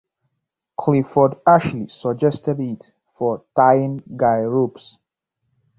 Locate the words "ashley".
1.45-1.87